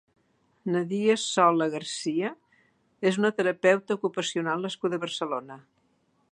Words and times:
Nadia 0.75 1.15
Sola 1.23 1.67
García 1.73 2.31
és 3.11 3.21
una 3.23 3.33
terapeuta 3.41 3.99
ocupacional 4.01 4.67
nascuda 4.69 4.99
a 5.01 5.05
Barcelona. 5.05 5.63